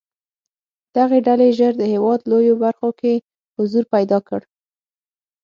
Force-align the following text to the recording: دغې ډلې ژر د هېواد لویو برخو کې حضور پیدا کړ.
دغې 0.95 1.19
ډلې 1.27 1.47
ژر 1.57 1.73
د 1.77 1.83
هېواد 1.93 2.19
لویو 2.31 2.59
برخو 2.63 2.89
کې 2.99 3.13
حضور 3.57 3.83
پیدا 3.93 4.17
کړ. 4.27 4.41